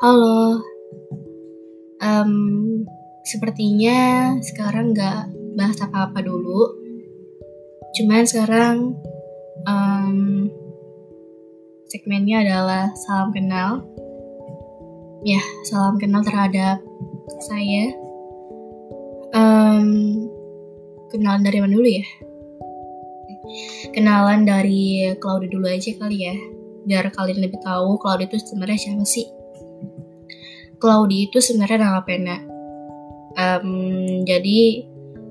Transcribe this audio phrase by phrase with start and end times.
[0.00, 0.56] Halo,
[2.00, 2.32] um,
[3.20, 5.28] sepertinya sekarang nggak
[5.60, 6.72] bahas apa-apa dulu.
[8.00, 8.96] Cuman sekarang
[9.68, 10.48] um,
[11.84, 13.84] segmennya adalah salam kenal.
[15.20, 16.80] Ya, salam kenal terhadap
[17.52, 17.92] saya.
[19.36, 20.16] Um,
[21.12, 22.06] kenalan dari mana dulu ya?
[23.92, 26.36] Kenalan dari Claudia dulu aja kali ya,
[26.88, 29.39] biar kalian lebih tahu Claudia itu sebenarnya siapa sih.
[30.80, 32.36] Claudia itu sebenarnya nama pena.
[33.36, 34.88] Um, jadi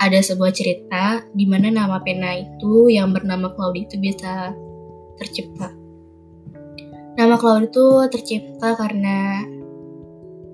[0.00, 4.52] ada sebuah cerita di mana nama pena itu yang bernama Claudia itu bisa
[5.16, 5.72] tercipta.
[7.16, 9.44] Nama Claudia itu tercipta karena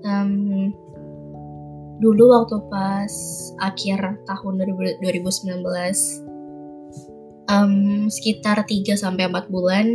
[0.07, 0.71] um,
[1.99, 3.13] dulu waktu pas
[3.59, 4.53] akhir tahun
[5.03, 5.63] 2019
[7.49, 9.87] um, sekitar 3 sampai 4 bulan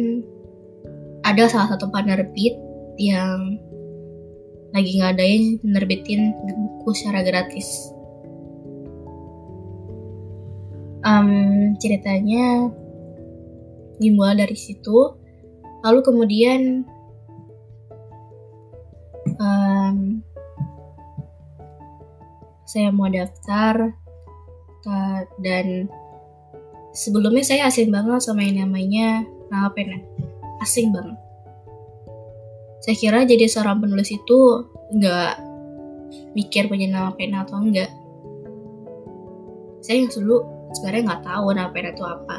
[1.23, 2.59] ada salah satu penerbit
[2.99, 3.57] yang
[4.73, 6.33] lagi ngadain nerbitin
[6.83, 7.93] buku secara gratis.
[11.03, 12.73] Um, ceritanya
[14.01, 15.13] dimulai dari situ,
[15.85, 16.89] lalu kemudian
[19.37, 20.23] um,
[22.65, 23.93] saya mau daftar
[25.43, 25.87] dan
[26.97, 30.01] sebelumnya saya asing banget sama yang namanya nama pena,
[30.63, 31.19] asing banget
[32.83, 34.67] saya kira jadi seorang penulis itu
[34.99, 35.39] nggak
[36.35, 37.87] mikir punya nama pena atau enggak.
[39.79, 40.43] Saya yang dulu
[40.75, 42.39] sebenarnya nggak tahu nama pena itu apa.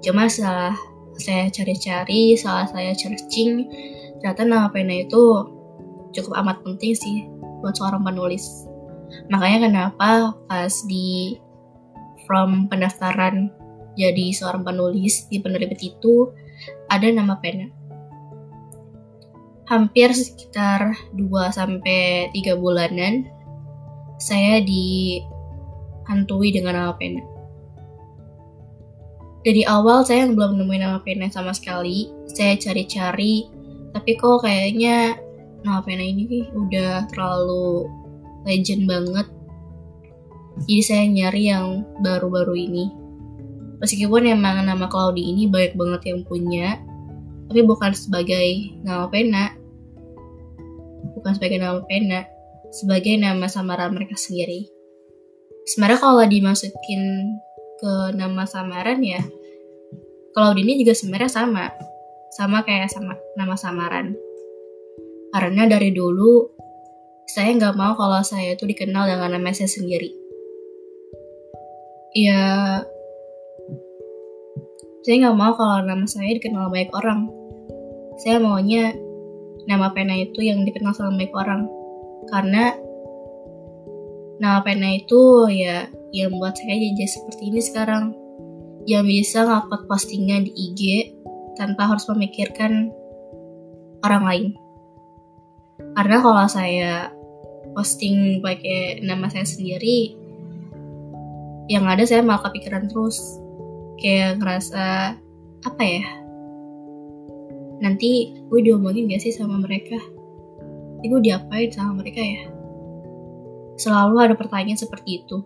[0.00, 0.72] Cuma setelah
[1.20, 3.68] saya cari-cari, setelah saya searching,
[4.18, 5.22] ternyata nama pena itu
[6.16, 7.28] cukup amat penting sih
[7.60, 8.64] buat seorang penulis.
[9.28, 11.36] Makanya kenapa pas di
[12.24, 13.52] from pendaftaran
[14.00, 16.32] jadi seorang penulis di penerbit itu
[16.88, 17.77] ada nama pena
[19.68, 23.28] hampir sekitar 2 sampai 3 bulanan
[24.18, 27.20] saya dihantui dengan nama pena.
[29.46, 32.10] Dari awal saya belum nemuin nama pena sama sekali.
[32.26, 33.46] Saya cari-cari,
[33.94, 35.14] tapi kok kayaknya
[35.62, 37.86] nama pena ini udah terlalu
[38.48, 39.30] legend banget.
[40.66, 42.90] Jadi saya nyari yang baru-baru ini.
[43.78, 46.82] Meskipun emang nama Claudi ini banyak banget yang punya,
[47.46, 49.54] tapi bukan sebagai nama pena,
[51.18, 52.24] bukan sebagai nama pena,
[52.70, 54.70] sebagai nama samaran mereka sendiri.
[55.68, 57.02] Sebenarnya kalau dimasukin
[57.78, 59.20] ke nama samaran ya,
[60.32, 61.68] kalau ini juga sebenarnya sama,
[62.32, 64.16] sama kayak sama nama samaran.
[65.34, 66.48] Karena dari dulu
[67.28, 70.08] saya nggak mau kalau saya itu dikenal dengan nama saya sendiri.
[72.16, 72.40] Ya,
[75.04, 77.28] saya nggak mau kalau nama saya dikenal banyak orang.
[78.18, 78.96] Saya maunya
[79.68, 81.62] nama pena itu yang dikenal sama banyak orang.
[82.32, 82.72] Karena
[84.40, 85.86] nama pena itu ya
[86.16, 88.16] yang membuat saya jadi seperti ini sekarang.
[88.88, 90.82] Yang bisa ngupload postingan di IG
[91.60, 92.88] tanpa harus memikirkan
[94.00, 94.46] orang lain.
[95.92, 97.12] Karena kalau saya
[97.76, 100.16] posting pakai nama saya sendiri
[101.68, 103.20] yang ada saya malah kepikiran terus.
[104.00, 105.18] Kayak ngerasa
[105.66, 106.06] apa ya
[107.78, 109.98] nanti gue diomongin gak sih sama mereka?
[110.98, 112.42] Nanti gue diapain sama mereka ya?
[113.78, 115.38] Selalu ada pertanyaan seperti itu.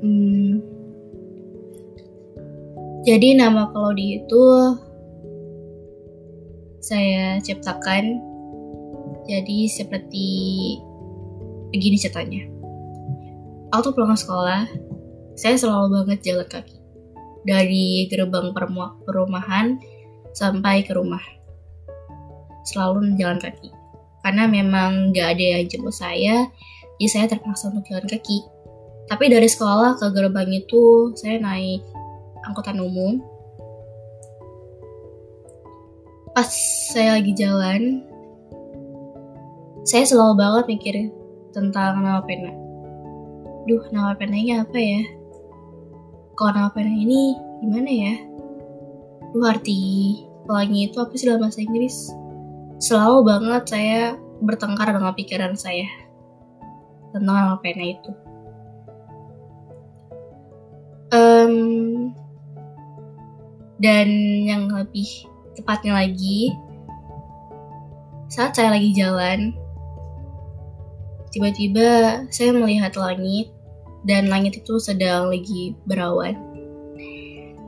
[0.00, 0.64] Hmm,
[3.04, 4.44] jadi nama Claudia itu
[6.80, 8.16] saya ciptakan
[9.28, 10.28] jadi seperti
[11.68, 12.42] begini ceritanya.
[13.70, 14.66] Waktu pulang sekolah
[15.36, 16.79] saya selalu banget jalan kaki
[17.44, 18.52] dari gerbang
[19.04, 19.80] perumahan
[20.36, 21.22] sampai ke rumah.
[22.68, 23.72] Selalu jalan kaki.
[24.20, 26.44] Karena memang gak ada yang jemput saya,
[27.00, 28.44] jadi saya terpaksa untuk jalan kaki.
[29.08, 31.80] Tapi dari sekolah ke gerbang itu saya naik
[32.44, 33.18] angkutan umum.
[36.36, 36.46] Pas
[36.92, 38.06] saya lagi jalan,
[39.82, 40.94] saya selalu banget mikir
[41.50, 42.54] tentang nama pena.
[43.66, 45.02] Duh, nama penanya apa ya?
[46.48, 48.14] Nama pena ini gimana ya?
[49.36, 49.80] Duh arti
[50.48, 52.08] pelangi itu apa sih dalam bahasa Inggris?
[52.80, 54.00] Selalu banget saya
[54.40, 55.84] bertengkar dengan pikiran saya
[57.12, 58.10] tentang nama pena itu.
[61.12, 61.54] Um,
[63.76, 64.08] dan
[64.48, 65.28] yang lebih
[65.58, 66.56] tepatnya lagi,
[68.32, 69.52] saat saya lagi jalan,
[71.34, 73.52] tiba-tiba saya melihat langit
[74.04, 76.36] dan langit itu sedang lagi berawan.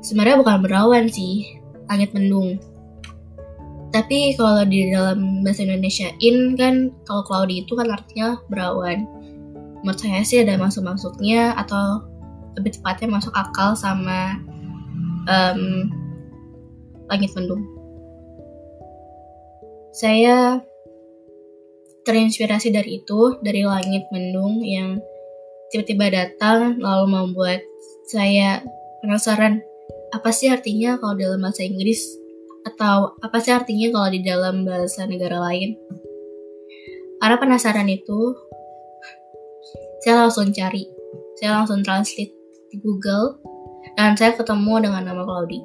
[0.03, 1.47] Sebenarnya bukan berawan sih,
[1.87, 2.59] langit mendung.
[3.93, 9.05] Tapi kalau di dalam bahasa Indonesia in kan kalau cloudy itu kan artinya berawan.
[9.85, 12.01] Menurut saya sih ada masuk-masuknya atau
[12.57, 14.41] lebih tepatnya masuk akal sama
[15.29, 15.93] um,
[17.13, 17.61] langit mendung.
[19.93, 20.65] Saya
[22.09, 24.99] terinspirasi dari itu, dari langit mendung yang
[25.73, 27.65] tiba-tiba datang lalu membuat
[28.05, 28.61] saya
[29.01, 29.65] penasaran
[30.13, 32.05] apa sih artinya kalau dalam bahasa Inggris
[32.63, 35.75] atau apa sih artinya kalau di dalam bahasa negara lain.
[37.19, 38.35] Karena penasaran itu,
[40.03, 40.87] saya langsung cari,
[41.39, 42.35] saya langsung translate
[42.71, 43.39] di Google
[43.95, 45.61] dan saya ketemu dengan nama Cloudy.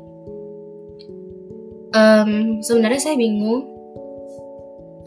[1.98, 3.66] Um, sebenarnya saya bingung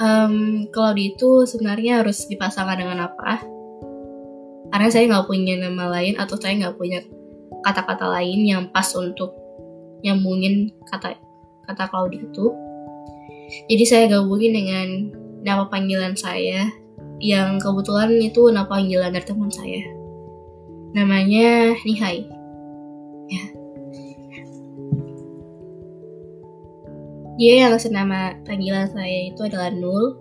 [0.02, 3.60] um, Cloudy itu sebenarnya harus dipasangkan dengan apa
[4.70, 7.02] karena saya nggak punya nama lain atau saya nggak punya
[7.67, 9.34] kata-kata lain yang pas untuk
[10.00, 11.19] nyambungin kata
[11.67, 12.46] kata Cloudy itu.
[13.67, 14.88] Jadi saya gabungin dengan
[15.43, 16.70] nama panggilan saya
[17.20, 19.82] yang kebetulan itu nama panggilan dari teman saya.
[20.94, 22.26] Namanya Nihai.
[23.31, 23.44] Ya.
[27.38, 30.16] Dia yang senama panggilan saya itu adalah Nul.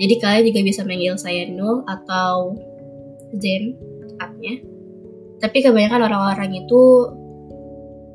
[0.00, 2.56] Jadi kalian juga bisa manggil saya Nul atau
[3.34, 3.74] Zen
[4.06, 4.62] tepatnya.
[5.42, 6.82] Tapi kebanyakan orang-orang itu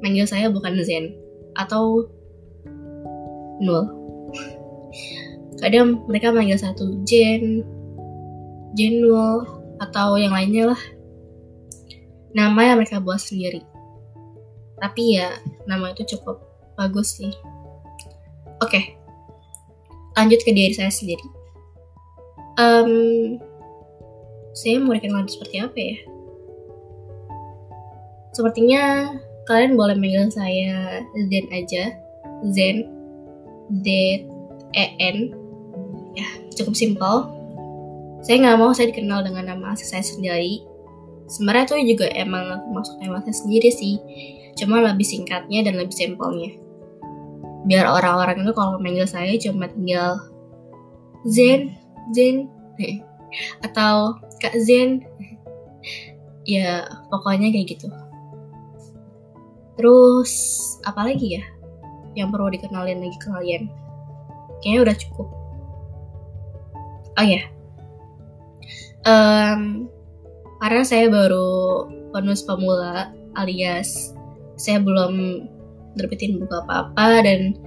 [0.02, 1.14] manggil saya bukan Zen
[1.56, 2.08] atau
[3.62, 3.86] Nul.
[5.62, 7.62] Kadang mereka manggil satu Jen,
[8.74, 9.46] Jenul,
[9.78, 10.82] atau yang lainnya lah.
[12.34, 13.62] Nama yang mereka buat sendiri.
[14.82, 15.38] Tapi ya,
[15.70, 16.42] nama itu cukup
[16.74, 17.30] bagus sih.
[18.66, 18.98] Oke,
[20.18, 21.22] lanjut ke diri saya sendiri.
[22.58, 23.38] Um,
[24.52, 25.98] saya mau dikenal seperti apa ya?
[28.32, 28.84] Sepertinya
[29.48, 31.84] kalian boleh manggil saya Zen aja.
[32.52, 32.78] Zen.
[33.72, 33.88] Z
[34.76, 35.32] E N.
[36.12, 36.28] Ya,
[36.60, 37.32] cukup simpel.
[38.20, 40.68] Saya nggak mau saya dikenal dengan nama asli saya sendiri.
[41.32, 43.96] Sebenarnya itu juga emang masuk nama saya sendiri sih.
[44.60, 46.52] Cuma lebih singkatnya dan lebih simpelnya.
[47.64, 50.20] Biar orang-orang itu kalau manggil saya cuma tinggal
[51.24, 51.72] Zen,
[52.12, 52.52] Zen,
[53.64, 55.06] atau Kak Zen.
[56.44, 57.88] Ya pokoknya kayak gitu.
[59.78, 60.34] Terus
[60.84, 61.44] apa lagi ya
[62.18, 63.70] yang perlu dikenalin lagi ke kalian?
[64.66, 65.28] Kayaknya udah cukup.
[67.22, 67.44] Oh ya.
[69.06, 69.90] Um,
[70.62, 74.14] karena saya baru penulis pemula alias
[74.62, 75.46] saya belum
[75.98, 77.58] terbitin buku apa-apa dan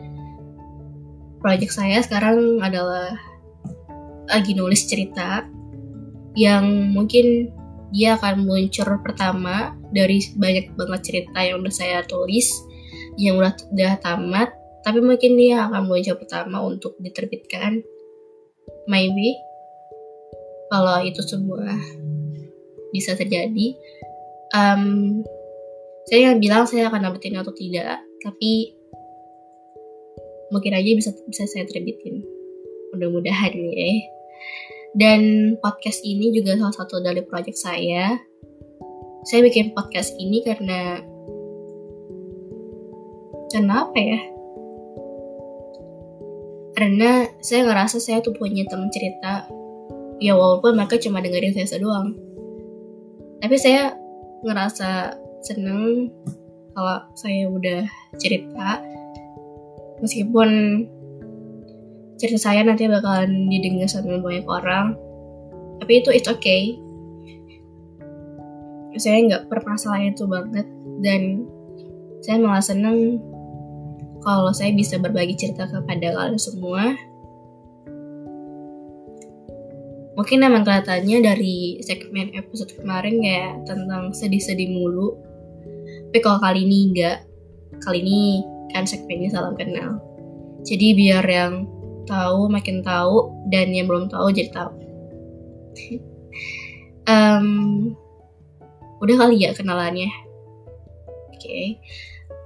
[1.43, 3.19] project saya sekarang adalah
[4.31, 5.45] lagi nulis cerita
[6.35, 7.51] yang mungkin
[7.95, 12.51] dia akan muncul pertama dari banyak banget cerita yang udah saya tulis
[13.15, 14.51] yang udah udah tamat
[14.83, 17.81] tapi mungkin dia akan muncul pertama untuk diterbitkan.
[18.85, 19.39] Maybe
[20.69, 21.79] kalau itu sebuah
[22.93, 23.79] bisa terjadi
[24.53, 25.23] um,
[26.05, 28.77] saya yang bilang saya akan nambahin atau tidak tapi
[30.53, 32.27] mungkin aja bisa bisa saya terbitin.
[32.93, 33.91] Mudah-mudahan ya
[34.95, 35.21] dan
[35.59, 38.15] podcast ini juga salah satu dari project saya.
[39.27, 41.03] Saya bikin podcast ini karena
[43.51, 44.21] karena apa ya?
[46.75, 47.11] Karena
[47.43, 49.51] saya ngerasa saya tuh punya teman cerita.
[50.23, 52.15] Ya walaupun mereka cuma dengerin saya doang.
[53.43, 53.99] Tapi saya
[54.47, 56.11] ngerasa seneng
[56.75, 57.83] kalau saya udah
[58.19, 58.83] cerita
[60.03, 60.51] meskipun
[62.19, 64.95] cerita saya nanti bakalan didengar sama banyak orang.
[65.83, 66.79] Tapi itu it's okay.
[68.95, 70.67] Saya nggak permasalahan itu banget.
[71.03, 71.45] Dan
[72.23, 73.19] saya malah seneng
[74.23, 76.95] kalau saya bisa berbagi cerita kepada kalian semua.
[80.15, 85.19] Mungkin emang kelihatannya dari segmen episode kemarin kayak tentang sedih-sedih mulu.
[86.09, 87.27] Tapi kalau kali ini enggak
[87.83, 89.99] kali ini kan segmennya salam kenal.
[90.63, 91.74] Jadi biar yang
[92.05, 94.71] tahu makin tahu dan yang belum tahu jadi tahu.
[97.05, 97.93] Um,
[99.05, 100.09] udah kali ya kenalannya?
[101.29, 101.37] Oke.
[101.37, 101.65] Okay.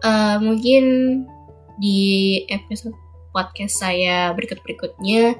[0.02, 0.84] uh, mungkin
[1.78, 2.94] di episode
[3.30, 5.38] podcast saya berikut berikutnya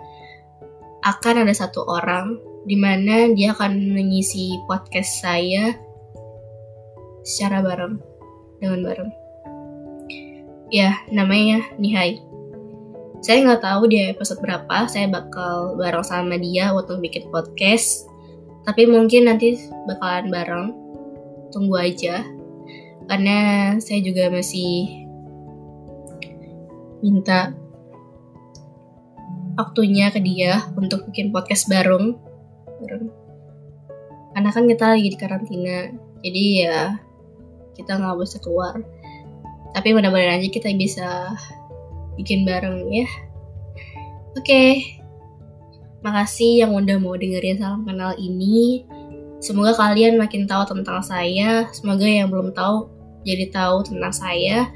[1.03, 5.75] akan ada satu orang di mana dia akan mengisi podcast saya
[7.27, 7.99] secara bareng
[8.63, 9.11] dengan bareng.
[10.69, 12.28] Ya namanya Nihai
[13.19, 18.07] saya nggak tahu di episode berapa saya bakal bareng sama dia untuk bikin podcast.
[18.63, 19.59] Tapi mungkin nanti
[19.91, 20.69] bakalan bareng.
[21.51, 22.23] Tunggu aja.
[23.09, 23.39] Karena
[23.83, 25.03] saya juga masih
[27.03, 27.55] minta
[29.59, 32.15] waktunya ke dia untuk bikin podcast bareng.
[32.79, 33.11] bareng.
[34.37, 35.91] Karena kan kita lagi di karantina,
[36.23, 36.79] jadi ya
[37.75, 38.79] kita nggak bisa keluar.
[39.75, 41.35] Tapi mudah-mudahan aja kita bisa
[42.19, 43.07] bikin bareng ya.
[44.35, 44.71] Oke, okay.
[46.03, 48.85] makasih yang udah mau dengerin salam kenal ini.
[49.39, 51.71] Semoga kalian makin tahu tentang saya.
[51.71, 52.91] Semoga yang belum tahu
[53.23, 54.67] jadi tahu tentang saya.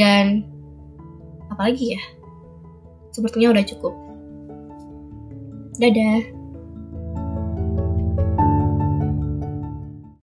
[0.00, 0.48] Dan
[1.52, 2.02] apalagi ya?
[3.12, 3.94] Sepertinya udah cukup.
[5.76, 6.37] Dadah.